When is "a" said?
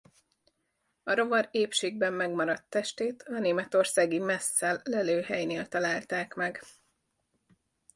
1.03-1.13, 3.23-3.39